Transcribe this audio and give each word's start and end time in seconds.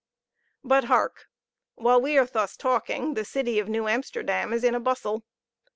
But, 0.63 0.85
hark! 0.85 1.27
while 1.75 2.01
we 2.01 2.17
are 2.17 2.25
thus 2.25 2.57
talking, 2.57 3.13
the 3.13 3.23
city 3.23 3.59
of 3.59 3.69
New 3.69 3.87
Amsterdam 3.87 4.51
is 4.51 4.63
in 4.63 4.73
a 4.73 4.79
bustle. 4.79 5.23